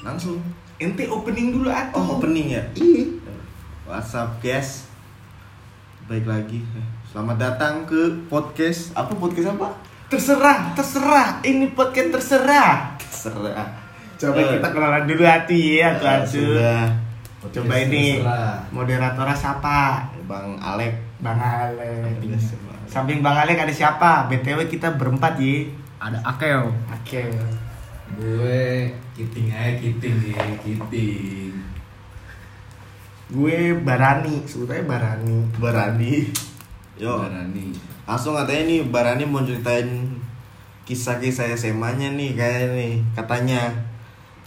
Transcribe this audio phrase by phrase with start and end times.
[0.00, 0.40] Langsung.
[0.80, 2.62] ente opening dulu atuh Oh, opening ya?
[2.72, 3.04] iya
[3.84, 4.88] What's up, guys?
[6.06, 6.64] Baik lagi.
[7.04, 8.94] Selamat datang ke podcast.
[8.94, 9.68] Apa podcast apa?
[10.10, 13.62] terserah terserah ini podcast terserah Serah.
[14.18, 16.82] coba Eh, kita kenalan dulu hati ya tuh atuh Sudah.
[17.46, 18.18] coba ini
[18.68, 20.98] moderatornya siapa Bang Alek.
[21.22, 22.26] Bang Alek
[22.90, 25.70] samping Bang Alek ada siapa btw kita berempat ya
[26.02, 27.22] ada Akel oke
[28.16, 31.54] gue kiting aja kiting ya kiting
[33.30, 36.26] gue Barani sebutnya Barani Barani.
[36.98, 37.22] Yo.
[37.22, 37.70] Barani
[38.02, 39.86] Langsung katanya nih Barani mau ceritain
[40.82, 43.70] kisah-kisah SMA-nya nih kayak nih katanya.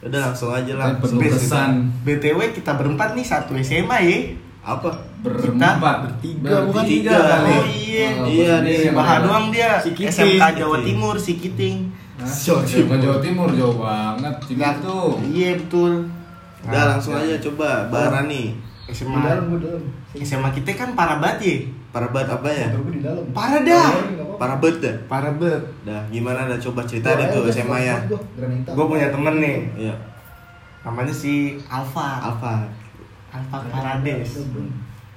[0.03, 0.99] Udah langsung aja lah.
[0.99, 4.17] Kesan btw kita berempat nih satu SMA ya
[4.59, 4.91] Apa?
[5.23, 7.15] berempat bertiga, bukan tiga.
[7.15, 7.51] kali.
[7.55, 8.07] Oh, iya.
[8.11, 9.23] Iya, bertiga nih, si yang Baha ada.
[9.23, 10.11] doang dia Si Kiting.
[10.11, 10.75] SMK Jawa.
[10.83, 11.77] Timur si Kiting
[12.23, 12.31] Hah?
[12.33, 16.07] Jawa Jawa Jawa Timur jauh banget Nggak- tuh iya betul
[16.63, 18.55] Udah langsung aja coba Barani.
[18.85, 19.83] SMA Di dalam, gua di dalam.
[20.17, 21.55] SMA kita kan parah banget ya
[21.89, 22.67] Parah banget apa ya?
[22.67, 23.23] Motor gua di dalam.
[23.29, 23.89] Parah dah.
[23.91, 24.23] Iya.
[24.33, 24.95] Parah banget dah.
[25.05, 27.95] parah banget Dah, gimana dah coba cerita deh tuh SMA ya.
[28.65, 29.95] gue punya temen nih Iya.
[30.81, 31.33] namanya si
[31.65, 32.63] Alfa Alfa.
[33.29, 34.43] Alfa Parades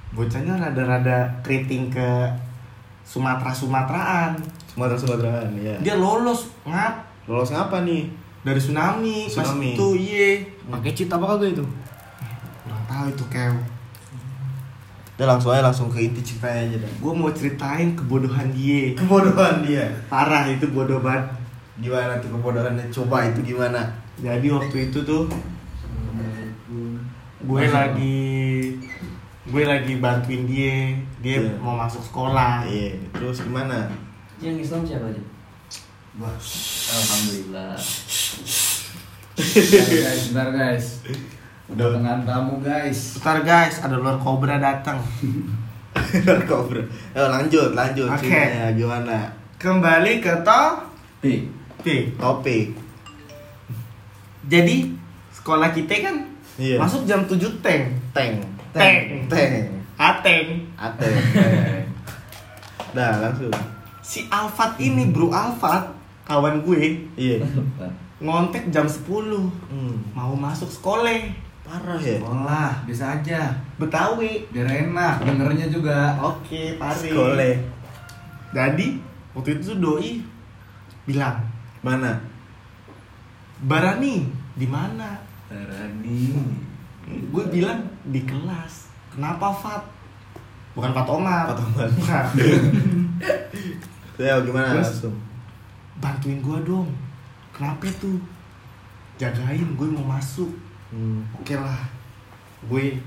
[0.09, 2.09] bocahnya rada-rada keriting ke
[3.03, 4.31] Sumatera Sumateraan
[4.77, 5.73] Sumatera Sumateraan ya.
[5.81, 8.05] dia lolos ngap Lolos ngapa nih?
[8.39, 9.73] dari tsunami, Tsunami.
[9.73, 10.29] pas itu iya
[10.69, 11.65] pakai cheat apa kagak itu
[12.61, 13.55] kurang tahu itu kew
[15.17, 16.91] Udah langsung aja langsung ke inti ceritanya aja dah.
[16.95, 19.89] gue mau ceritain kebodohan dia Kebodohan dia.
[20.05, 21.25] parah itu bodoh banget
[21.77, 22.85] Gimana tuh kebodohannya?
[22.87, 23.81] Coba itu gimana?
[24.15, 25.25] jadi waktu itu tuh
[27.39, 28.25] gue lagi
[29.43, 30.75] gue lagi bantuin dia
[31.17, 31.53] dia Iya.
[31.57, 33.89] mau masuk sekolah Iya, terus gimana?
[34.37, 35.23] Yang Islam siapa aja?
[36.17, 36.33] Wah,
[36.93, 37.73] Alhamdulillah.
[39.37, 40.85] Bentar, guys bentar guys
[41.67, 44.97] udah dengan tamu guys Bentar guys, ada luar kobra datang.
[46.49, 46.81] Kobra.
[47.13, 48.21] Ayo lanjut, lanjut Oke.
[48.23, 49.17] ceritanya gimana?
[49.57, 50.61] Kembali ke to
[51.19, 51.49] Pi
[51.81, 52.13] P.
[52.15, 52.73] Topik.
[54.47, 54.93] Jadi
[55.33, 56.15] sekolah kita kan
[56.57, 56.81] Iya.
[56.81, 57.93] masuk jam 7 teng.
[58.13, 58.41] Teng.
[58.73, 59.29] Teng.
[59.29, 59.53] Teng.
[59.93, 60.47] Ateng.
[60.73, 61.15] Ateng.
[62.97, 63.53] Dah, langsung.
[64.07, 65.91] Si Alfat ini, Bro Alfat,
[66.23, 67.43] kawan gue, Iya.
[68.17, 69.99] ngontek jam 10 Hmm.
[70.15, 71.27] mau masuk sekolah.
[71.61, 72.15] Parah ya.
[72.15, 74.47] Sekolah bisa aja Betawi.
[74.47, 77.11] biar enak dengernya juga Oke, pari.
[77.11, 77.53] Sekolah.
[78.55, 78.87] Jadi
[79.35, 80.23] waktu itu tuh doi
[81.03, 81.43] bilang,
[81.83, 82.15] Mana?
[83.59, 84.23] "Barani,
[84.55, 86.31] di mana?" Barani
[87.27, 88.87] Gue bilang di kelas.
[89.11, 89.83] Kenapa Fat?
[90.71, 91.51] Bukan Fat Omar.
[91.51, 92.23] Fat Omar.
[94.17, 94.25] Bukan.
[94.25, 94.87] Ya gimana Terus?
[94.89, 95.15] langsung?
[95.97, 96.89] Bantuin gue dong.
[97.53, 98.17] Kenapa tuh?
[99.17, 100.49] Jagain, gue mau masuk.
[100.89, 101.21] Hmm.
[101.33, 101.85] Oke lah.
[102.65, 102.97] Gue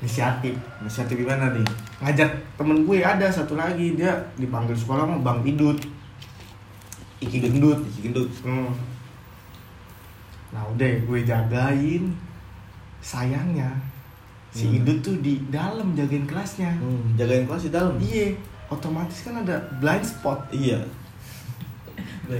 [0.00, 0.56] inisiatif.
[0.80, 1.64] Inisiatif gimana nih?
[2.00, 5.80] Ngajak temen gue ada satu lagi dia dipanggil sekolah sama Bang Idut.
[7.20, 7.80] Iki gendut.
[7.84, 8.28] Iki gendut.
[8.40, 8.72] Hmm.
[10.52, 12.04] Nah udah gue jagain.
[13.00, 13.68] Sayangnya
[14.52, 14.76] si Hmm.
[14.82, 16.68] Idut tuh di dalam jagain kelasnya.
[16.76, 17.96] Hmm, jagain kelas di dalam.
[17.96, 18.36] Iya,
[18.70, 20.78] otomatis kan ada blind spot, Iya.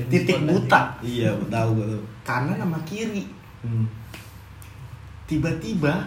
[0.07, 2.03] titik buta Iya, tahu gua tuh.
[2.23, 3.27] kanan sama kiri.
[3.61, 3.85] Hmm.
[5.27, 6.07] Tiba-tiba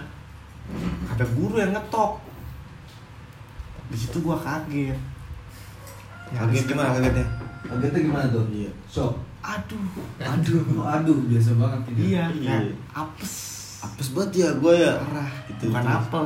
[1.06, 2.24] ada guru yang ngetok.
[3.92, 4.96] Di situ gua kaget.
[6.32, 7.28] Kaget gimana kagetnya?
[7.64, 8.72] kagetnya gimana tuh Iya.
[8.86, 9.14] shock
[9.44, 9.84] Aduh,
[10.18, 12.56] aduh aduh biasa banget ini iya, Iya.
[12.64, 13.32] kayak apes.
[13.84, 14.94] Apes banget ya gua ya.
[14.96, 16.26] Parah, Itu, bukan apel.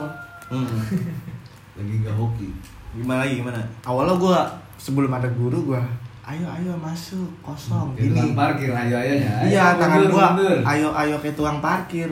[0.53, 0.77] Hmm.
[1.77, 2.49] lagi nggak hoki
[2.97, 3.61] Gimana lagi gimana?
[3.83, 4.39] Awalnya gua
[4.75, 5.81] sebelum ada guru gua,
[6.23, 8.33] ayo ayo masuk kosong tukang gini.
[8.33, 9.13] parkir ayo ayo,
[9.43, 10.57] Iya, tangan mundur, gua, mundur.
[10.63, 12.09] ayo ayo kayak tukang parkir.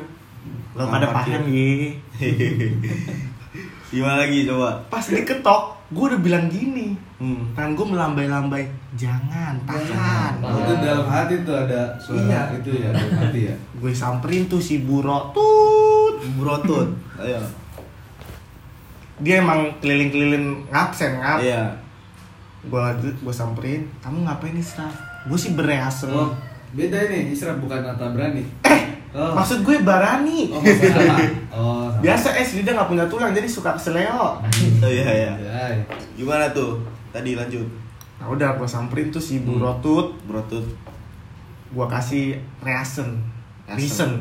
[0.71, 1.35] Lo pada parkir.
[1.35, 1.97] paham ye.
[3.87, 4.75] Gimana lagi coba?
[4.87, 6.97] Pas diketok, gua udah bilang gini.
[7.15, 7.47] Hmm.
[7.55, 12.41] Tangan gue melambai-lambai Jangan, tahan Oh, itu dalam hati tuh ada suara Iya.
[12.59, 16.91] itu ya dalam hati ya Gue samperin tuh si Buro Tut Brotut.
[17.15, 17.39] Ayo.
[19.17, 21.71] Dia emang keliling-keliling ngabsen ngap Iya.
[22.63, 22.81] Gue
[23.15, 24.91] gue samperin Kamu ngapain nih Sraf?
[25.23, 26.33] Gue sih bereasen oh
[26.71, 28.43] beda ini Isra bukan Nata Berani
[29.11, 31.15] oh Maksud gue Barani oh sama
[31.55, 32.01] oh sama.
[32.01, 34.43] Biasa es dia gak punya tulang jadi suka keseleo
[34.81, 35.33] Oh iya iya.
[35.33, 35.63] ya
[36.13, 36.83] Gimana tuh?
[37.09, 37.63] Tadi lanjut.
[38.15, 39.55] Nah udah gue samperin tuh si Hmm.
[39.55, 40.67] Buro Tut Brotut.
[41.69, 43.23] Gue kasih reason
[43.65, 43.79] Reason.
[43.79, 44.11] Reason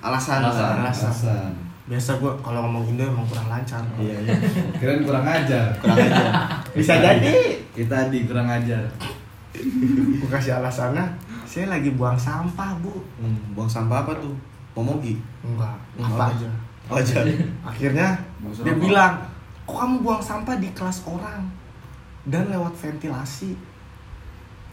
[0.00, 0.38] Alasan.
[0.38, 1.08] alasan alasan.
[1.08, 1.52] alasan
[1.84, 4.34] Biasa gue kalau ngomong Indo emang kurang lancar Iya iya.
[4.74, 6.26] keren kurang ajar Kurang aja.
[6.72, 7.34] Bisa jadi
[7.70, 8.80] kita di kurang ajar
[9.54, 11.04] gue kasih alasannya
[11.44, 14.34] saya lagi buang sampah bu Hmm, buang sampah apa tuh?
[14.72, 15.14] Momogi.
[15.40, 16.24] enggak apa apa?
[16.32, 16.50] aja
[16.84, 17.22] Oh, aja.
[17.62, 18.18] akhirnya
[18.58, 18.80] dia rokok.
[18.82, 19.14] bilang
[19.62, 21.46] kok kamu buang sampah di kelas orang
[22.24, 23.54] dan lewat ventilasi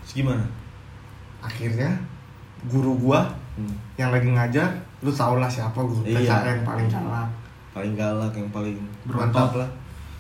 [0.02, 0.44] Terus gimana?
[1.40, 1.94] akhirnya
[2.66, 3.76] guru gua Hmm.
[3.96, 4.70] yang lagi ngajar
[5.00, 6.24] lu tau lah siapa guru Iya.
[6.24, 7.28] PKN paling galak
[7.72, 9.32] Paling galak, yang paling Berontak.
[9.32, 9.70] mantap lah.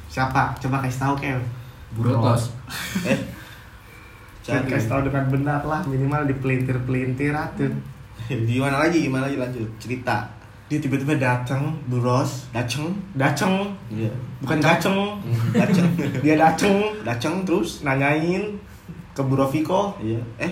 [0.07, 1.39] siapa coba kasih tahu Kel
[1.91, 2.51] Burotos.
[3.05, 3.19] Eh.
[4.41, 4.71] Jangan Cari.
[4.73, 7.67] kasih tahu dengan benar lah minimal dipelintir pelintir aja
[8.49, 9.03] Gimana lagi?
[9.03, 9.67] Gimana lagi lanjut?
[9.77, 10.23] Cerita.
[10.65, 12.95] dia tiba-tiba datang buros Daceng.
[13.13, 14.07] daceng Iya.
[14.39, 14.99] bukan gaceng
[15.53, 15.87] Daceng.
[16.19, 17.79] dia daceng Daceng terus.
[17.81, 18.43] nanyain
[19.11, 20.19] ke Bu Rofiko Iya.
[20.37, 20.51] Eh,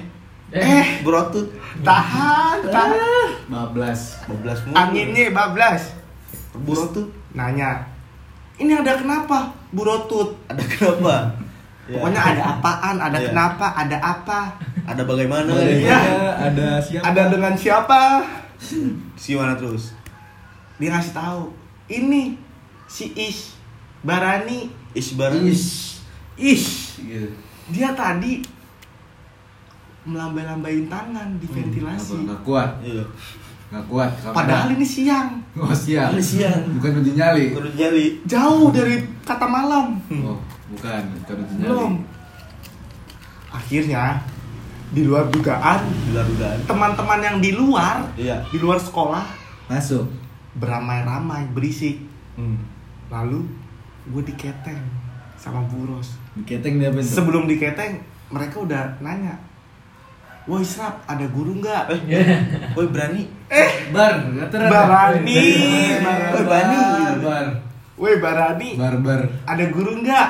[0.51, 1.47] eh berotut.
[1.79, 4.33] tahan tahan 15.
[4.33, 4.75] 12 mulu.
[4.75, 5.93] anginnya bablas
[6.55, 7.07] Berotut.
[7.31, 7.85] nanya
[8.57, 11.31] ini ada kenapa Bu Rotut Ada kenapa?
[11.85, 11.93] Ya.
[11.95, 13.27] pokoknya ada apaan ada Iya.
[13.29, 14.41] kenapa ada apa
[14.83, 15.53] Ada bagaimana?
[15.55, 15.99] Iya.
[16.41, 17.05] ada siapa?
[17.05, 18.01] ada dengan siapa
[19.21, 19.93] Si mana terus?
[20.75, 21.53] dia ngasih tahu
[21.87, 22.35] ini
[22.85, 23.55] si Ish
[23.99, 25.43] Barani Isbaran.
[25.43, 25.99] Ish.
[26.35, 27.29] Ish Gitu.
[27.69, 28.41] dia tadi
[30.01, 32.71] melambai-lambain tangan di Apa, ventilasi Nggak kuat.
[32.79, 33.03] Iya.
[33.69, 34.11] Nggak kuat.
[34.15, 34.35] kamera.
[34.35, 36.09] padahal ini siang Oh siang.
[36.11, 36.61] Ini siang.
[36.75, 37.45] Bukan uji nyali.
[37.51, 38.05] Kurun jali.
[38.23, 41.01] jauh dari kata malam Oh, bukan.
[41.17, 41.67] Bukan uji nyali.
[41.67, 41.93] belum
[43.49, 44.21] akhirnya
[44.89, 46.57] di luar dugaan Duga-dugaan.
[46.65, 48.41] teman-teman yang di luar Iya.
[48.45, 49.25] di luar sekolah
[49.67, 50.05] Masuk.
[50.55, 52.01] beramai-ramai berisik
[52.33, 52.55] Hmm.
[53.07, 53.43] lalu
[54.07, 54.79] gue diketeng
[55.35, 59.35] sama buros Keteng dia apa sebelum diketeng mereka udah nanya
[60.49, 61.93] Woi Srap, ada guru nggak?
[62.09, 62.25] Eh,
[62.73, 63.29] woi berani.
[63.93, 64.13] Bar,
[64.49, 65.37] kata Barani.
[66.01, 66.77] Bar, Barani.
[67.21, 67.45] bar,
[67.93, 69.21] Woi Barani, bar, bar.
[69.45, 70.29] ada guru nggak?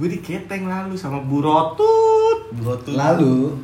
[0.00, 2.48] Gue diketeng lalu sama Bu Rotut.
[2.56, 2.96] Berotut.
[2.96, 3.60] Lalu,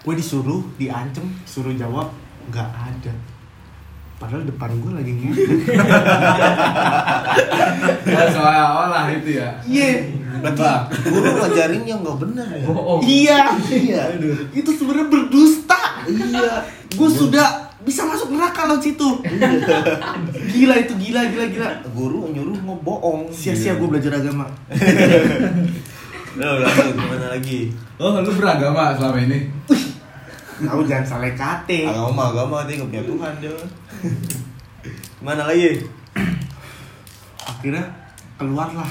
[0.00, 2.08] Gue disuruh, diancem, suruh jawab
[2.48, 3.12] nggak ada.
[4.16, 5.48] Padahal depan gue lagi ngedek.
[8.08, 9.48] ya soal olah itu ya.
[9.62, 9.88] Iya,
[10.42, 12.66] Berarti guru ngajarin yang nggak benar ya.
[12.66, 13.00] Bohong.
[13.04, 13.40] iya.
[13.68, 14.02] Iya.
[14.54, 15.80] Itu sebenarnya berdusta.
[16.08, 16.64] Iya.
[16.94, 19.22] Gue sudah bisa masuk neraka lo situ.
[20.52, 21.68] Gila itu gila gila gila.
[21.92, 23.30] Guru nyuruh mau bohong.
[23.32, 24.48] Sia-sia gue belajar agama.
[26.38, 27.74] Lo lanjut gimana lagi?
[27.98, 29.50] Oh, lu beragama selama ini?
[30.58, 31.86] Tahu jangan salah kate.
[31.86, 33.54] Agama agama dia nggak punya Tuhan dia.
[35.18, 35.82] Gimana lagi?
[37.42, 37.84] Akhirnya
[38.38, 38.86] keluarlah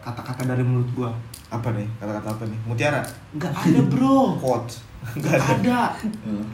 [0.00, 1.10] kata-kata dari mulut gua.
[1.48, 1.86] Apa nih?
[1.96, 2.58] Kata-kata apa nih?
[2.64, 3.00] Mutiara.
[3.32, 4.18] Nggak ada bro.
[4.42, 4.72] Quote.
[5.16, 5.92] Nggak ada.
[6.24, 6.44] Oh.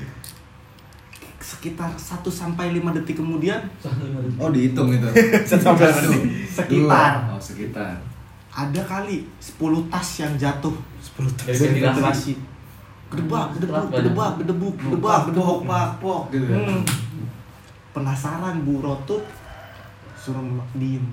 [1.37, 3.61] Sekitar 1 sampai 5 detik kemudian
[4.37, 5.07] Oh, dihitung itu.
[5.47, 6.11] Sampai Satu,
[6.43, 7.23] Sekitar.
[7.23, 7.31] dua.
[7.31, 7.95] Oh, sekitar.
[8.51, 9.55] ada kali 10
[9.87, 10.75] tas yang jatuh.
[10.99, 11.47] 10 tahun.
[11.47, 11.87] Dari Dari ventilasi.
[11.87, 12.33] ventilasi.
[13.07, 15.59] Gedebak, gedebuk, gedebak, gedebuk, gedebak, gedebuk.
[15.63, 16.23] pak, pok.
[16.35, 16.59] Gitu ya?
[16.59, 16.83] Hmm.
[17.93, 19.23] Penasaran Bu Rotut
[20.17, 20.43] suruh
[20.75, 21.07] diem.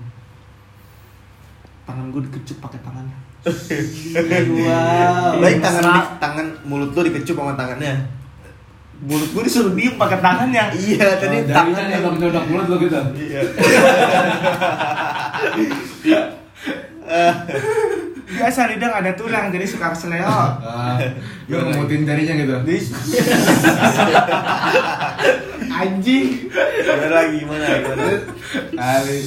[1.83, 3.17] Tangan gue dikecup pakai tangannya.
[3.43, 5.43] Wow.
[5.43, 8.07] Baik tangan di, tangan mulut lu dikecup sama tangannya.
[9.03, 10.71] Mulut gue disuruh diem pakai tangannya.
[10.71, 12.95] Iya, tadi Oh, tangan yang nyodok mulut lo gitu.
[13.19, 13.43] Iya.
[18.33, 20.23] Biasa lidah nggak ada tulang jadi suka keseleo.
[20.23, 20.95] Ah,
[21.51, 22.55] gue ngemutin jarinya gitu.
[25.73, 27.35] Anjing Gimana lagi?
[27.43, 27.65] Gimana?
[27.81, 28.05] Gimana?
[28.71, 29.19] Kali.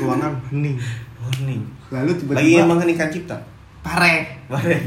[0.00, 0.76] ruangan hening.
[1.30, 1.62] Warning.
[1.88, 3.36] Lalu Lagi tiba-tiba mengheningkan cipta.
[3.80, 4.42] pare.
[4.44, 4.84] Bareng.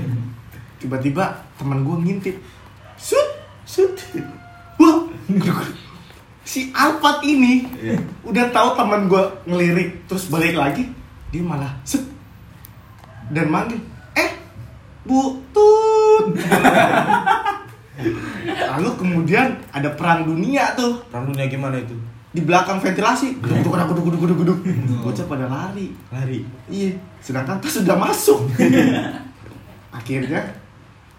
[0.78, 1.24] Tiba-tiba
[1.56, 2.36] teman gue ngintip.
[2.94, 3.30] Sut,
[3.64, 3.96] sut.
[4.78, 5.08] Wah.
[6.44, 7.96] Si Alfat ini Iya.
[8.22, 10.92] udah tahu teman gue ngelirik terus balik lagi
[11.32, 12.04] dia malah set
[13.32, 13.80] dan manggil
[14.14, 14.28] eh
[15.02, 16.36] bu tut
[18.70, 21.96] lalu kemudian ada perang dunia tuh Perang dunia gimana itu?
[22.34, 23.38] Di belakang ventilasi.
[23.38, 24.58] Guduk guduk guduk guduk guduk
[25.06, 25.94] bocah pada lari.
[26.10, 26.42] Lari.
[26.66, 26.98] iya.
[27.22, 28.50] Sedangkan tas sudah masuk.
[29.98, 30.42] Akhirnya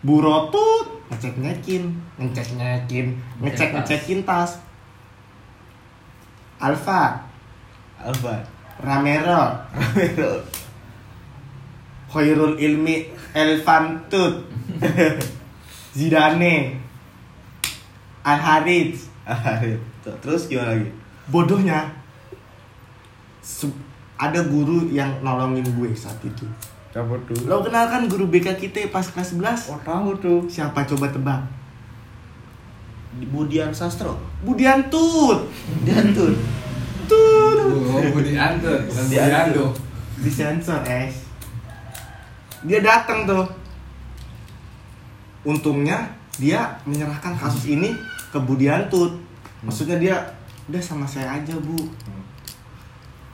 [0.03, 1.95] Bu Rotut ngecek ngekin.
[2.19, 3.07] Ngecek ngekin.
[3.39, 4.59] Ngecek ngecekin tas.
[6.59, 7.23] Alfa.
[8.03, 8.43] Alfa.
[8.83, 9.55] Ramero.
[12.11, 14.51] Khairul Ilmi Elfantut.
[15.97, 16.83] Zidane.
[18.27, 19.81] Al Harith Arif.
[20.03, 21.04] Terus gimana lagi?
[21.27, 21.89] Bodohnya
[24.15, 26.47] ada guru yang nolongin gue saat itu
[26.89, 27.35] Siapa tuh?
[27.45, 30.39] lo kenal kan guru BK kita pas kelas 11 Oh tahu tuh.
[30.47, 31.41] siapa coba tebak
[33.15, 34.19] Budian Sastro.
[34.43, 36.35] Budian Tut Budian tuh.
[37.05, 39.67] Tut Oh, Budi Antut, bukan Budi Budi Ando.
[40.17, 41.27] disensor es
[42.63, 43.45] dia datang tuh
[45.45, 47.93] untungnya dia menyerahkan kasus ini
[48.31, 49.15] ke Budian Tut
[49.61, 50.17] maksudnya dia
[50.65, 51.77] udah sama saya aja bu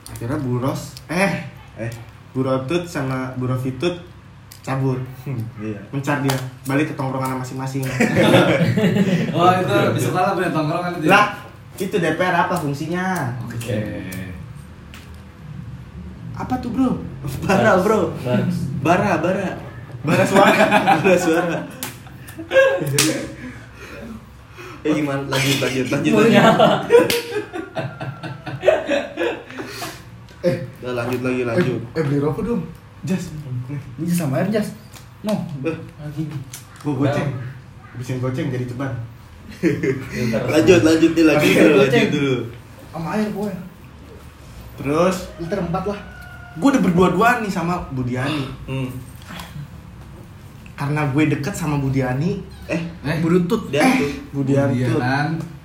[0.07, 1.87] akhirnya Bu Ros eh Eh,
[2.31, 3.95] Bu Rotut sama Bu Rofitut
[4.61, 4.99] cabut
[5.63, 5.79] iya.
[5.89, 7.81] mencar dia balik ke tongkrongan masing-masing
[9.35, 11.07] Oh itu di sekolah punya tongkrongan itu.
[11.07, 11.09] ya?
[11.09, 11.25] lah
[11.75, 13.79] itu DPR apa fungsinya Oke.
[16.33, 16.91] apa tuh bro
[17.45, 18.17] Bara, Bro.
[18.19, 18.55] Bars.
[18.81, 19.53] Bara, bara.
[20.01, 20.57] bara suara
[21.05, 21.59] Bara suara.
[24.81, 25.21] Eh gimana?
[25.23, 26.11] Lanjut, lanjut, lanjut.
[26.11, 26.31] Lanjut.
[30.41, 31.79] eh Udah, lanjut lagi, lanjut.
[31.87, 32.61] eh, eh beli rokok dong
[33.03, 33.29] jas
[33.95, 34.73] Ini sama air jas.
[35.21, 35.37] No.
[35.61, 36.23] Eh, Lagi.
[36.81, 37.29] gua goceng
[37.93, 38.89] bikin goceng jadi ceban
[40.47, 42.35] lanjut, lanjut nih lagi dulu, lanjut dulu.
[42.89, 43.51] Sama air boy.
[44.73, 45.99] terus Liter empat lah.
[46.51, 48.89] gue udah berdua-duaan nih sama Budiani Hmm.
[50.81, 53.69] Karena gue deket sama Budiani Eh, Eh, Berutut.
[53.69, 54.09] dia eh.
[54.33, 54.97] Budiantut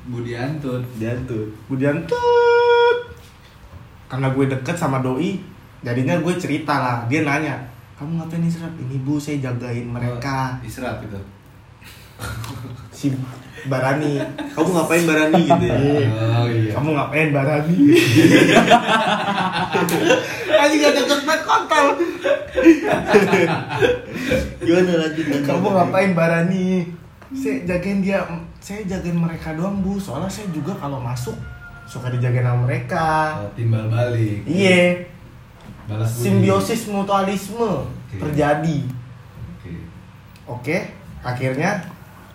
[0.06, 0.82] Budiantut.
[1.00, 1.48] Dia tuh.
[1.66, 2.98] Budiantut
[4.06, 5.40] karena gue deket sama Doi
[5.80, 7.56] jadinya gue cerita lah dia nanya
[7.96, 11.16] kamu ngapain nih serap ini bu saya jagain mereka Oh, Israt itu.
[12.96, 13.12] si
[13.66, 14.22] Barani
[14.54, 15.74] Kamu ngapain Barani gitu ya?
[16.38, 16.70] Oh iya.
[16.72, 17.76] kamu ngapain Barani
[20.56, 21.86] Aja gak deket banget kontol
[24.60, 25.24] Gimana lanjut?
[25.44, 26.66] Kamu ngapain Barani?
[27.34, 28.22] Saya jagain dia,
[28.62, 29.98] saya jagain mereka doang bu.
[29.98, 31.34] Soalnya saya juga kalau masuk
[31.86, 33.34] suka dijagain sama mereka.
[33.42, 34.46] Oh, timbal balik.
[34.46, 35.06] Iya,
[35.86, 36.22] Balas budi.
[36.22, 38.18] simbiosis mutualisme Oke.
[38.18, 38.78] terjadi.
[39.58, 39.70] Oke.
[40.46, 40.76] Oke,
[41.22, 41.82] akhirnya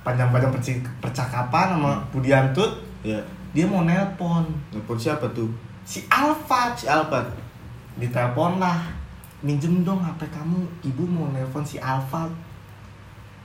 [0.02, 0.52] panjang-panjang
[0.98, 3.18] percakapan sama Budiantut, Ya.
[3.52, 5.50] dia mau nelpon Nelfon siapa tuh?
[5.82, 6.72] si Alfa.
[6.78, 7.26] Si Alpat.
[7.98, 8.78] Ditelepon lah,
[9.42, 12.30] minjem dong HP kamu, ibu mau nelpon si Alfa.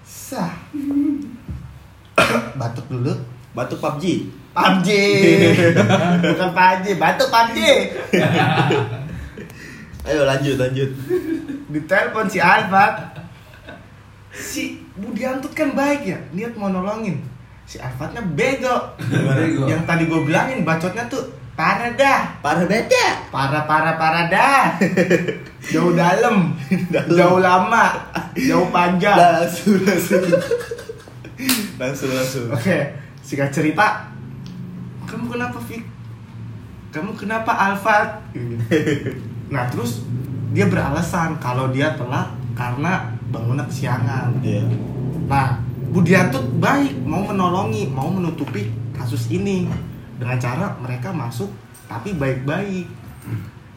[0.04, 0.52] Sah.
[2.60, 3.12] Batuk dulu.
[3.52, 4.28] Batuk PUBG.
[4.52, 4.88] PUBG
[6.32, 7.58] bukan PUBG batuk PUBG
[10.08, 10.88] Ayo lanjut, lanjut.
[11.68, 13.15] ditelepon si Alfat
[14.36, 17.20] si Budiantut kan baik ya niat mau nolongin
[17.64, 19.64] si Alfatnya bego Bego.
[19.66, 21.24] yang tadi gue bilangin bacotnya tuh
[21.56, 23.06] parah dah Parah beda.
[23.32, 24.76] parah parah parah dah
[25.72, 26.52] jauh dalam
[26.92, 27.96] jauh lama
[28.36, 30.24] jauh panjang Langsung, langsung.
[31.76, 32.46] langsung, langsung.
[32.48, 34.08] Oke, singkat cerita,
[35.04, 35.84] kamu kenapa Fik?
[36.88, 38.32] Kamu kenapa Alfat?
[39.52, 40.04] nah terus
[40.52, 44.42] dia beralasan kalau dia telat karena bangunnya kesiangan.
[44.42, 44.64] Iya.
[45.26, 49.70] Nah, Budiantut baik mau menolongi, mau menutupi kasus ini
[50.18, 51.48] dengan cara mereka masuk
[51.86, 52.84] tapi baik-baik.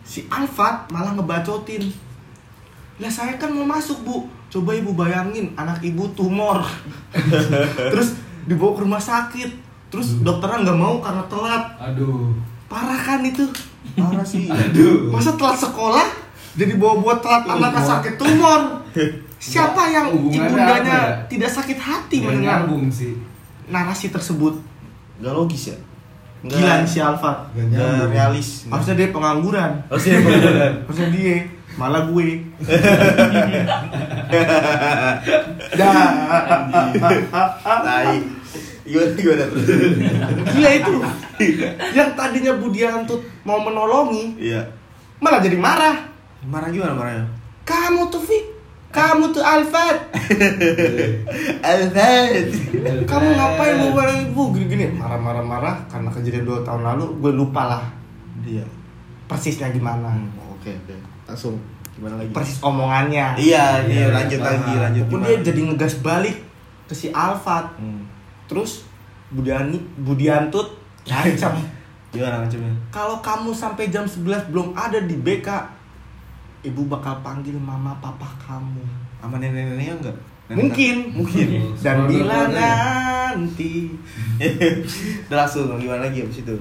[0.02, 1.86] Si Alfat malah ngebacotin.
[3.00, 6.60] Lah saya kan mau masuk bu, coba ibu bayangin anak ibu tumor,
[7.96, 9.56] terus dibawa ke rumah sakit,
[9.88, 12.36] terus dokternya nggak mau karena telat, Aduh.
[12.68, 13.48] parah kan itu?
[13.96, 14.52] Parah sih.
[14.52, 15.16] Aduh.
[15.16, 16.12] Masa telat sekolah
[16.60, 18.84] jadi bawa buat telat anaknya sakit tumor?
[19.40, 21.24] Siapa yang Hubungannya ibundanya ya?
[21.26, 22.60] tidak sakit hati Nggak mendengar
[22.92, 23.16] sih.
[23.66, 24.60] narasi tersebut?
[25.18, 25.78] Gak logis ya?
[26.42, 27.48] Gila nih si Alfa.
[27.50, 28.68] Gak Nggak realis.
[28.68, 29.72] Harusnya dia pengangguran.
[29.88, 30.74] Harusnya beneran.
[30.88, 31.36] Harusnya dia,
[31.76, 32.28] malah gue.
[35.72, 35.96] Dah.
[37.64, 38.18] Tai.
[38.82, 39.68] Gimana, gimana terus?
[40.50, 40.94] Gila itu.
[41.94, 44.66] Yang tadinya Budiantut mau menolongi, Iya.
[45.20, 46.10] malah jadi marah.
[46.42, 47.26] Marah gimana marahnya?
[47.62, 48.44] Kamu tuh Fik,
[48.90, 49.98] kamu tuh Alfat.
[51.62, 52.46] Alfred.
[53.06, 54.86] Kamu ngapain mau bareng ibu gini-gini?
[54.92, 57.84] Marah-marah-marah karena kejadian dua tahun lalu, gue lupa lah
[58.40, 58.64] Iya.
[59.26, 60.10] persisnya gimana.
[60.10, 60.96] Hmm, Oke, oke.
[61.24, 61.62] Langsung
[61.94, 62.32] gimana lagi?
[62.32, 63.38] Persis omongannya.
[63.38, 64.50] Iya, iya, Iya, lanjut paham.
[64.58, 65.06] lagi, lanjut.
[65.06, 66.38] Pun dia jadi ngegas balik
[66.86, 67.78] ke si Alfat.
[67.78, 68.10] Hmm.
[68.46, 68.90] Terus
[69.30, 70.74] Budiani, Budiantut
[71.06, 71.62] ngancam.
[72.10, 72.74] Gimana macamnya?
[72.90, 75.46] Kalau kamu sampai jam 11 belum ada di BK,
[76.62, 78.84] ibu bakal panggil mama papa kamu.
[79.18, 80.18] Sama nenek-neneknya enggak?
[80.48, 81.48] Nenek- Mungkin, mungkin.
[81.78, 83.94] Dan bila nanti
[85.28, 86.58] Udah langsung gimana lagi abis itu?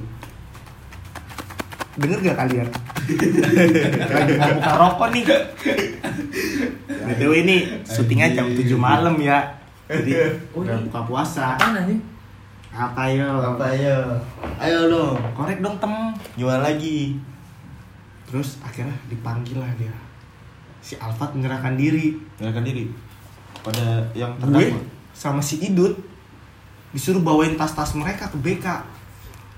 [1.99, 2.69] denger gak kalian?
[4.14, 5.25] Lagi mau buka rokok nih.
[6.87, 9.43] BTW ini syutingnya jam 7 malam ya.
[9.90, 10.14] Jadi
[10.55, 11.59] Oh, udah buka puasa.
[11.59, 11.99] Anjing?
[12.71, 13.26] Apa yo?
[13.43, 13.99] Apa ya?
[14.61, 15.19] Ayo dong.
[15.35, 15.90] Korek dong tem.
[16.37, 17.19] Gimana lagi?
[18.28, 19.92] Terus akhirnya dipanggil lah dia.
[20.78, 22.14] Si Alfat menyerahkan diri.
[22.37, 22.85] Nyalakan diri.
[23.58, 24.80] Pada yang gue terdakwa.
[25.12, 25.99] sama si Idut
[26.88, 28.64] disuruh bawain tas-tas mereka ke BK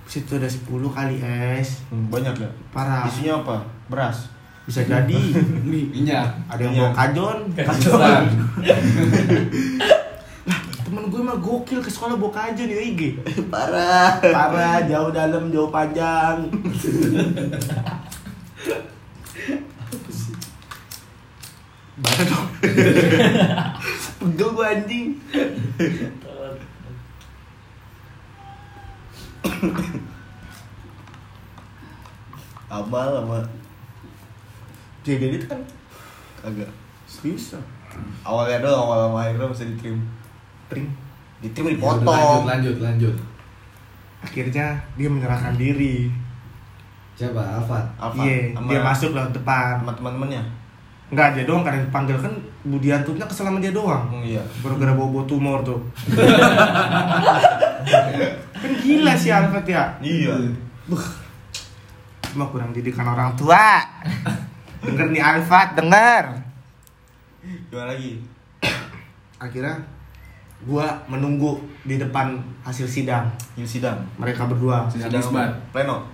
[0.05, 2.51] situ ada 10 kali es Hmm, banyak ya?
[2.71, 3.63] parah Isinya apa?
[3.87, 4.27] Beras.
[4.61, 5.21] bisa jadi
[5.63, 6.27] Minyak.
[6.49, 6.83] ada yang Iya.
[6.83, 8.23] bawa kajon Kajuan.
[10.81, 13.01] temen gue mah gokil ke sekolah bawa kajen ya IG
[13.47, 14.19] Parah.
[14.19, 16.51] parah jauh dalam jauh panjang
[22.01, 22.47] Mana dong?
[24.21, 25.09] Pegel gue anjing
[32.71, 33.39] Amal sama
[35.03, 35.61] Jadi itu kan
[36.41, 36.71] agak
[37.05, 37.57] serius
[38.25, 39.97] awalnya doang awal sama akhirnya masih ditrim.
[40.71, 40.87] Trim.
[41.43, 42.07] Ditrim Ya udah, dipotong.
[42.07, 43.15] lanjut lanjut lanjut
[44.21, 46.13] Akhirnya dia menyerahkan diri
[47.17, 48.17] siapa Alfat Apa?
[48.25, 50.60] Iya, dia masuk lewat depan sama teman-temannya.
[51.11, 52.31] Enggak, dia doang karena dipanggil kan
[52.63, 54.39] Budiantutnya kesel sama dia doang Hmm, iya.
[54.63, 55.81] Gara-gara bawa tumor tuh
[58.61, 60.35] Kan gila sih Alfred ya Iya.
[60.87, 61.05] Buh.
[62.31, 63.83] Cuma kurang didikan orang tua
[64.81, 66.25] Denger nih Alfat, denger
[67.67, 68.23] Gimana lagi?
[69.37, 69.81] Akhirnya
[70.61, 73.25] gua menunggu di depan hasil sidang
[73.57, 73.97] Yuk sidang.
[74.15, 75.49] Mereka berdua Sidang Sidang?
[75.73, 76.05] Pleno.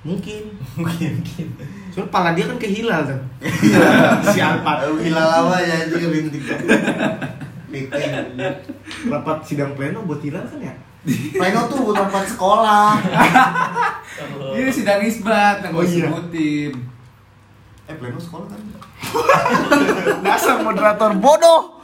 [0.00, 0.42] Mungkin
[0.80, 1.46] Mungkin mungkin.
[1.92, 3.20] Soalnya pala dia kan kehilal tuh
[4.32, 6.42] Si Alfat Gila lama ya itu bintik.
[7.70, 8.10] Meeting.
[9.06, 10.74] Rapat sidang pleno buat hilal kan ya?
[11.36, 12.96] Pleno tuh buat rapat sekolah.
[14.56, 16.08] Ini sidang isbat yang Oh, gue iya.
[16.08, 16.72] sebutin
[17.84, 18.60] Eh pleno sekolah kan?
[20.26, 21.78] Dasar moderator bodoh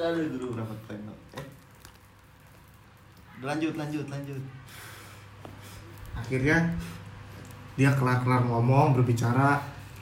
[0.00, 1.12] Aduh dulu rapat pleno.
[1.36, 1.46] Eh.
[3.40, 4.40] Lanjut lanjut lanjut.
[6.20, 6.58] Akhirnya
[7.74, 9.56] dia kelar-kelar ngomong berbicara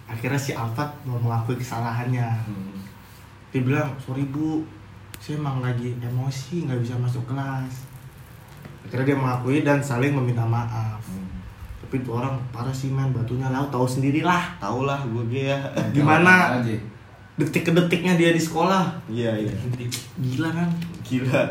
[0.05, 2.75] akhirnya si Alfat mau mengakui kesalahannya Hmm.
[3.49, 4.67] dia bilang sorry bu
[5.17, 7.87] saya emang lagi emosi nggak bisa masuk kelas
[8.83, 11.29] akhirnya dia mengakui dan saling meminta maaf Hmm.
[11.81, 15.59] tapi tuh orang parah sih man batunya laut tahu sendirilah Tahu lah gue ya.
[15.91, 16.59] Gimana?
[17.39, 19.53] detik ke detiknya dia di sekolah Iya iya.
[20.19, 20.69] gila kan
[21.01, 21.43] Gila.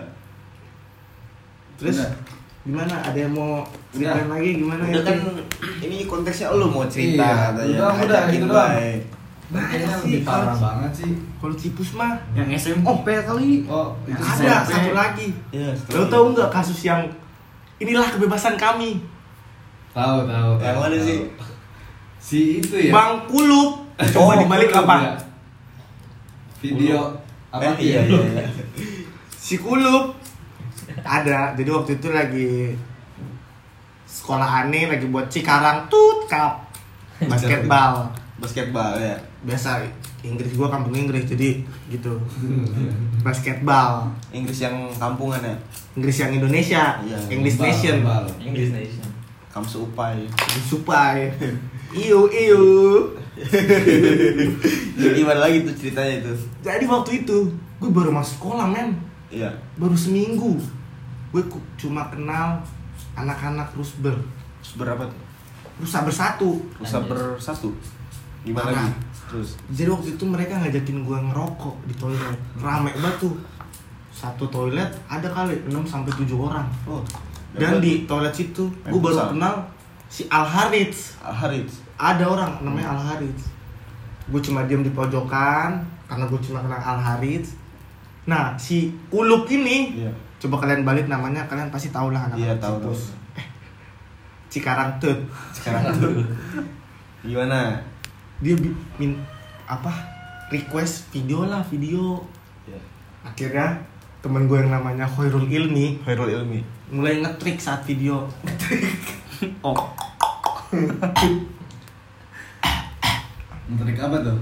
[1.78, 2.04] terus.
[2.68, 5.18] Gimana ada yang mau ceritain lagi gimana Udah ya kan
[5.80, 7.76] ini konteksnya lu mau cerita Iya, katanya.
[7.80, 8.72] udah, udah, gitu doang.
[8.76, 9.02] baik.
[9.48, 12.84] Kayaknya sih, lebih parah banget sih kalau cipus mah Yang SMP
[13.18, 13.64] kali.
[13.66, 14.68] Oh itu ada SMP.
[14.70, 15.72] satu lagi Iya.
[15.90, 17.08] Lo tahu nggak kasus yang
[17.78, 19.00] inilah kebebasan kami
[19.90, 21.08] Tahu tahu Yang tahu, mana tahu.
[21.08, 21.20] sih?
[22.20, 25.14] Si itu ya Bang Kulup coba Oh, dibalik Kulup apa ya.
[26.60, 27.00] Video
[27.48, 28.20] apa Eh, iya iya.
[28.36, 28.44] iya.
[29.32, 30.20] si Kulup
[31.10, 32.76] ada jadi waktu itu lagi
[34.06, 36.68] sekolah aneh lagi buat Cikarang tut cup
[37.22, 39.18] basketball Basketball ya.
[39.42, 39.82] biasa
[40.22, 41.58] Inggris gua kampung Inggris jadi
[41.90, 42.22] gitu
[43.26, 45.56] basketball Inggris yang kampungan ya.
[45.94, 48.26] Inggris yang Indonesia Iya, English Bal, Nation bal.
[48.38, 49.08] English Nation.
[49.50, 50.30] Kamu seupai.
[50.64, 51.34] supai
[52.04, 52.62] iu iu
[54.94, 56.34] Jadi gimana lagi tuh ceritanya itu?
[56.60, 57.38] jadi waktu itu
[57.78, 59.50] gue baru masuk sekolah men Iya.
[59.76, 60.62] baru seminggu
[61.34, 61.42] gue
[61.78, 62.62] cuma kenal
[63.18, 64.16] anak-anak rusber.
[64.64, 65.24] Terus berapa tuh?
[65.78, 66.58] rusa bersatu.
[66.82, 67.70] Rusa bersatu.
[68.42, 68.98] Gimana lagi?
[69.30, 69.62] Terus?
[69.70, 72.40] Jadi waktu itu mereka ngajakin gue ngerokok di toilet.
[72.58, 73.38] Rame banget tuh.
[74.10, 76.66] Satu toilet ada kali 6 sampai 7 orang.
[76.90, 77.06] Oh
[77.58, 79.66] dan di toilet situ gue baru kenal
[80.08, 81.18] si Al Harits.
[81.20, 81.82] Harits.
[81.98, 83.50] ada orang namanya Al Harits.
[84.30, 87.58] Gue cuma diem di pojokan karena gue cuma kenal Al Harits.
[88.30, 90.12] Nah si Ulup ini Iya.
[90.38, 92.94] Coba kalian balik namanya kalian pasti tahu lah anak Iya tahu tahu.
[94.54, 95.18] Cikarang Tut.
[95.52, 96.24] Sekarang tuh
[97.26, 97.82] gimana?
[98.38, 98.54] dia
[99.02, 99.18] min
[99.66, 99.90] apa?
[100.54, 102.22] Request video lah video.
[102.70, 102.80] Iya.
[103.26, 103.82] akhirnya
[104.24, 106.00] temen gue yang namanya Khairul Ilmi.
[106.06, 106.62] Khairul Ilmi.
[106.88, 108.30] mulai ngetrik saat video.
[109.62, 109.78] Oh.
[113.70, 114.40] Ngetrik apa tuh?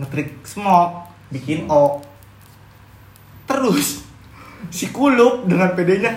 [0.00, 1.08] ngetrik smoke.
[1.30, 2.02] Bikin O.
[3.46, 4.09] Terus
[4.68, 6.12] si kulup dengan pedenya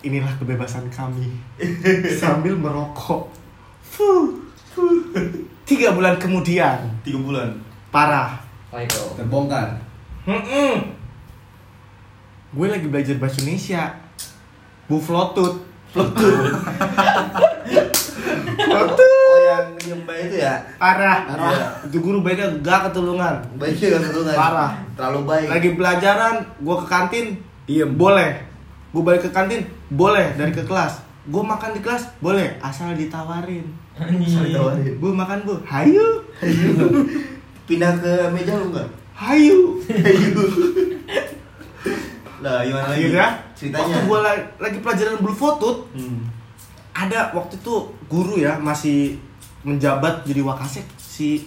[0.00, 1.26] inilah kebebasan kami
[2.14, 3.26] sambil merokok
[3.82, 4.30] Fuh,
[4.68, 4.94] fuh.
[5.64, 7.50] tiga bulan kemudian Tiga bulan.
[7.90, 8.38] parah.
[9.16, 9.74] Terbongkar
[12.48, 13.92] gue lagi belajar bahasa Indonesia
[14.86, 16.52] bu flotut flotut
[18.58, 19.38] Oh
[19.78, 20.60] yang baik itu ya?
[20.76, 21.68] parah Iya.
[21.88, 24.36] itu guru baiknya gak ketulungan Baiknya satu kan?
[24.36, 24.70] Parah.
[24.92, 25.46] Terlalu baik.
[25.48, 27.26] lagi pelajaran gue ke kantin
[27.68, 28.40] diem boleh
[28.88, 33.68] gue balik ke kantin boleh dari ke kelas gue makan di kelas boleh asal ditawarin
[33.94, 34.48] Anjing.
[34.48, 34.96] Ditawarin.
[34.96, 36.08] gue makan bu hayu
[37.68, 38.88] Pindah ke meja lu enggak?
[39.12, 39.76] hayu
[42.38, 43.02] Nah, gimana lagi?
[43.02, 43.82] akhirnya ceritanya.
[43.82, 44.18] waktu gue
[44.56, 46.22] lagi pelajaran blue photo Hmm.
[46.94, 47.74] ada waktu itu
[48.06, 49.18] guru ya masih
[49.60, 51.44] menjabat jadi wakasek si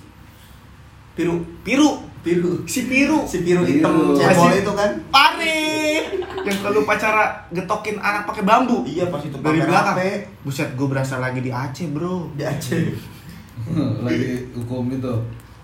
[1.21, 1.35] Piru.
[1.61, 2.61] Piru Piru.
[2.69, 3.25] Si Piru.
[3.25, 4.93] Si biru hitam cebol itu kan.
[5.09, 5.61] Pare.
[6.45, 8.85] Yang kalau pacara getokin anak pakai bambu.
[8.85, 9.97] Iya pas itu Dari belakang.
[9.97, 10.01] HP.
[10.45, 12.37] Buset, gue berasa lagi di Aceh, Bro.
[12.37, 12.93] Di Aceh.
[14.05, 15.13] Lagi hukum itu.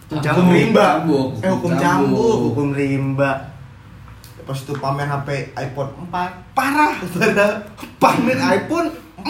[0.09, 1.01] Hukum rimba.
[1.01, 1.27] Cambuk.
[1.45, 3.53] Eh, hukum cambuk, hukum rimba.
[4.45, 6.57] Pas itu pamer HP iPhone 4.
[6.57, 6.93] Parah.
[8.01, 8.89] Pamer iPhone
[9.21, 9.29] 4.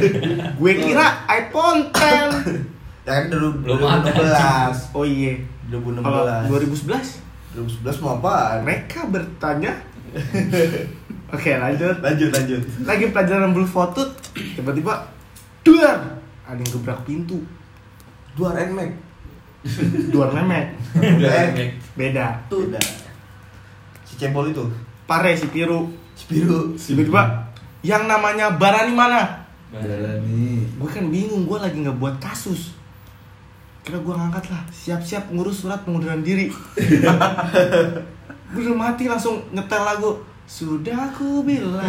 [0.60, 2.73] gue kira iPhone 10.
[3.04, 4.08] Kan dulu Belum ada.
[4.08, 4.96] 2016.
[4.96, 5.36] Oh iya.
[5.68, 6.00] 2016.
[6.00, 7.20] Kalau 2011
[7.54, 8.64] 2011 mau apaan?
[8.64, 9.72] mereka bertanya
[11.34, 12.60] Oke lanjut Lanjut lanjut.
[12.82, 14.02] Lagi pelajaran blue photo
[14.34, 15.04] Tiba-tiba
[15.60, 16.00] Duar
[16.42, 17.38] Ada yang gebrak pintu
[18.34, 18.90] Dua Nmax.
[20.10, 22.82] Duar memek Eh, Beda Tuh udah.
[24.02, 24.64] Si cebol itu.
[25.04, 26.74] Pare si Piru Si biru.
[26.74, 27.22] Tiba-tiba
[27.80, 29.22] Yang namanya Barani mana?
[29.70, 30.66] Berani.
[30.72, 32.74] Gue kan bingung Gue lagi nggak buat kasus
[33.84, 34.62] Kira gue ngangkat lah.
[34.66, 36.48] Siap-siap ngurus surat pengunduran diri.
[38.50, 40.10] Gue udah mati langsung nyetel lagu
[40.44, 41.88] sudah aku bilang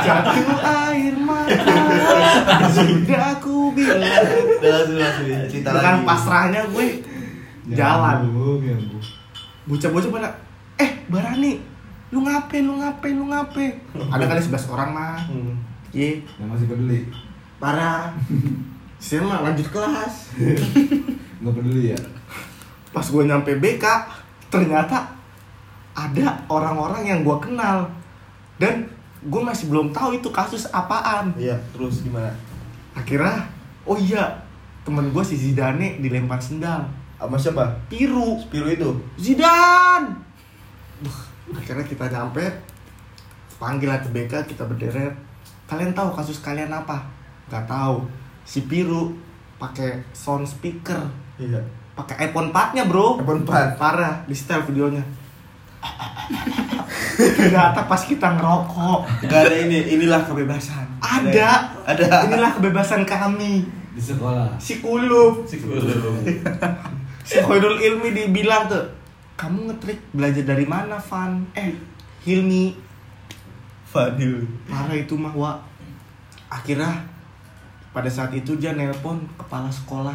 [0.00, 0.50] jatuh
[0.86, 1.74] air mata.
[2.68, 4.02] Sudah aku bilang.
[5.54, 6.86] Dengan pasrahnya gue
[7.68, 8.26] jalan.
[9.62, 10.30] bocah-bocah pada
[10.76, 11.62] eh Barani
[12.10, 13.70] lu ngapain lu ngapain lu ngapain
[14.10, 15.54] ada kali 11 orang mah Hmm.
[15.90, 17.00] ye Yang masih peduli.
[17.56, 18.10] parah
[19.24, 20.36] mah lanjut kelas.
[21.40, 22.00] Nggak peduli ya.
[22.90, 23.84] pas gue nyampe BK
[24.50, 25.08] ternyata
[25.96, 27.88] ada orang-orang yang gue kenal.
[28.60, 28.84] Dan
[29.24, 31.32] gue masih belum tahu itu kasus apaan.
[31.40, 32.28] Iya, terus gimana?
[32.90, 33.46] akhirnya
[33.86, 34.34] oh iya
[34.82, 36.82] temen gue si Zidane dilempar sendal
[37.20, 37.68] Sama siapa?
[37.92, 38.40] Piru.
[38.48, 38.90] Biru itu.
[39.20, 40.08] Zidane!
[41.52, 42.48] Akhirnya kita nyampe
[43.60, 45.12] panggil lah ke BK kita berderet.
[45.68, 47.04] Kalian tahu kasus kalian apa?
[47.52, 48.08] Nggak tahu
[48.50, 49.14] si Piru
[49.56, 51.06] pakai sound speaker
[51.38, 51.62] Iya.
[51.94, 53.78] pakai iPhone 4 nya bro iPhone 4.
[53.78, 55.00] parah di setel videonya
[57.16, 60.84] ternyata pas kita ngerokok Gak ada ini, inilah kebebasan.
[60.98, 62.26] ada Ada.
[62.26, 64.56] inilah kebebasan kami Di sekolah.
[64.56, 66.20] si kulub Si kulum.
[67.22, 68.84] si Khairul Ilmi dibilang tuh
[69.36, 71.72] kamu ngetrik belajar dari mana Van eh
[72.20, 72.76] Hilmi
[73.86, 74.44] Fadil.
[74.66, 75.52] parah itu mah wa
[76.46, 76.92] akhirnya
[77.90, 80.14] pada saat itu dia nelpon kepala sekolah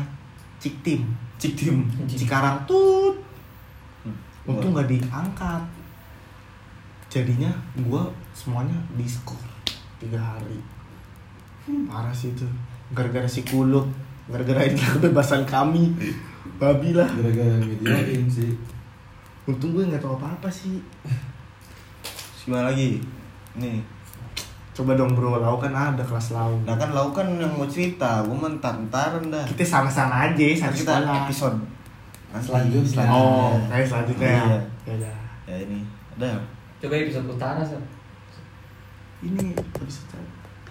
[0.60, 1.06] Ciktim.
[1.36, 1.78] Cik Tim.
[2.08, 3.20] Cikarang tut.
[4.48, 5.62] Untung nggak diangkat.
[7.12, 7.52] Jadinya
[7.86, 9.38] gua semuanya diskor
[10.00, 10.58] tiga hari.
[11.86, 12.48] Parah sih itu.
[12.94, 13.86] Gara-gara si kuluk
[14.26, 15.94] gara-gara ini kebebasan kami.
[16.58, 17.10] Babi lah.
[17.10, 18.54] Gara-gara videoin sih.
[19.46, 20.82] untung gue nggak tahu apa-apa sih.
[22.42, 22.98] Gimana lagi?
[23.54, 23.78] Nih.
[24.76, 28.20] Coba dong bro lau kan ada kelas lau Nah kan lau kan yang mau cerita,
[28.22, 29.48] gue mentar-ntaran dah.
[29.48, 31.58] kita sama-sama aja satu kita sekolah episode
[32.30, 33.06] Asli, Selanjutnya.
[33.08, 34.60] oh kayak selanjutnya ya Iya.
[34.84, 35.16] ya udah.
[35.46, 35.80] Ya ini.
[36.14, 36.32] Ada.
[36.78, 37.80] Coba episode utara sih.
[39.24, 40.18] ini habis itu.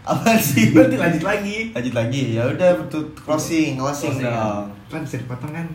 [0.04, 0.64] Apa sih?
[0.76, 2.22] berarti lanjut lagi Lanjut lagi.
[2.36, 4.68] Ya udah betul closing, closing Closing, dong.
[4.86, 5.66] kan bisa dipotong kan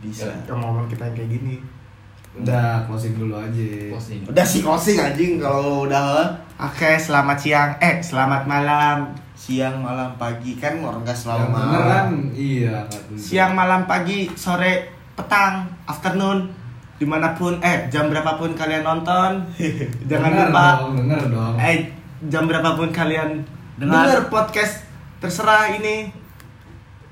[0.00, 0.32] Bisa.
[0.48, 1.56] ngomong kita yang kayak gini
[2.32, 3.68] Udah, closing dulu aja.
[3.92, 4.24] Closing.
[4.24, 8.98] Udah sih closing anjing kalau udah oke selamat siang eh selamat malam
[9.32, 11.88] siang, malam, pagi kan orang gak Yang selalu bener malam.
[11.88, 12.08] kan?
[12.30, 14.72] Iya, nggak siang malam pagi sore
[15.16, 15.54] petang
[15.86, 16.44] afternoon
[16.94, 19.40] di mana pun eh jam berapapun kalian nonton
[20.10, 21.54] jangan Denger lupa dong, denger dong.
[21.56, 21.76] eh
[22.22, 23.40] jam berapapun kalian
[23.74, 24.04] Dengar.
[24.04, 24.84] dengar podcast
[25.18, 26.12] terserah ini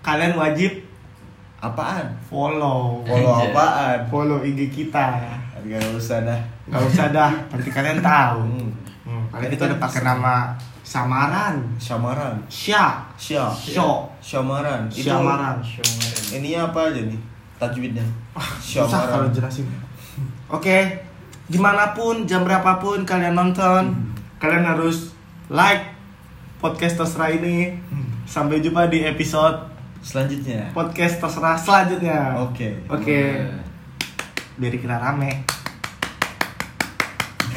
[0.00, 0.84] kalian wajib
[1.58, 2.12] Apaan?
[2.22, 3.50] follow Follow Anjay.
[3.50, 3.98] apaan?
[4.06, 5.16] follow IG kita
[5.58, 6.40] Gak usah dah.
[6.66, 8.44] nggak usah dah nanti kalian tahu
[9.28, 9.44] Hmm.
[9.44, 10.34] hmm, kalian itu udah pakai nama
[10.80, 12.34] samaran Syamaran.
[12.48, 13.52] Sya Sya.
[13.52, 14.88] Syo Syamaran.
[14.88, 15.60] Itu Syamaran
[16.32, 17.20] Ininya apa aja nih?
[17.60, 18.04] Tajwidnya.
[18.62, 19.66] susah kalau jelasin
[20.48, 20.78] oke
[21.48, 25.12] di mana pun jam berapapun kalian nonton kalian harus
[25.48, 25.96] like
[26.62, 27.74] podcast terserah ini
[28.28, 29.56] sampai jumpa di episode
[29.98, 30.70] Selanjutnya.
[30.70, 32.86] podcast terserah selanjutnya Oke.
[32.86, 33.20] oke
[34.58, 35.42] biar kita rame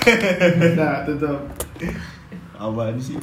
[0.78, 1.46] nah tutup
[2.62, 3.18] Apaan sih?